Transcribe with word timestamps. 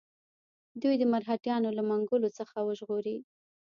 دوی 0.81 0.95
د 0.99 1.03
مرهټیانو 1.13 1.69
له 1.77 1.83
منګولو 1.89 2.29
څخه 2.37 2.57
وژغوري. 2.67 3.17